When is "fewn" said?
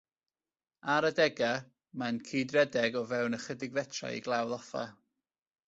3.13-3.39